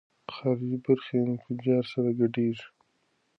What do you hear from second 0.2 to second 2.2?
خارجي برخې انفجار سره